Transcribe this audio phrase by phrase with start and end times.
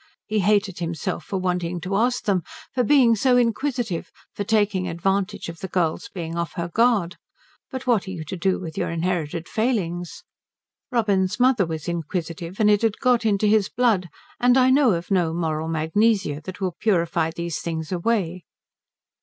[0.25, 2.41] He hated himself for wanting to ask them,
[2.73, 7.17] for being so inquisitive, for taking advantage of the girl's being off her guard,
[7.69, 10.23] but what are you to do with your inherited failings?
[10.91, 14.09] Robin's mother was inquisitive and it had got into his blood,
[14.39, 18.41] and I know of no moral magnesia that will purify these things away.